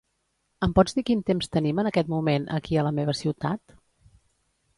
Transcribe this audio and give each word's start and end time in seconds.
Em 0.67 0.71
pots 0.77 0.95
dir 0.99 1.03
quin 1.09 1.21
temps 1.27 1.51
tenim 1.57 1.81
en 1.83 1.89
aquest 1.91 2.09
moment 2.15 2.49
aquí 2.59 2.81
a 2.81 2.87
la 2.89 2.93
meva 3.01 3.17
ciutat? 3.21 3.77